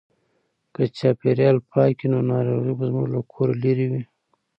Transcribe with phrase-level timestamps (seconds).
[0.73, 4.01] که چاپیریال پاک وي نو ناروغۍ به زموږ له کوره لیري وي.